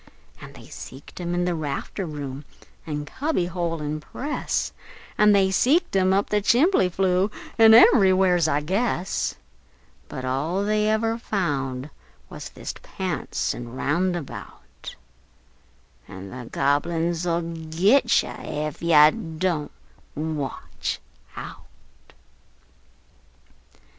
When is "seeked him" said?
0.65-1.35, 5.51-6.11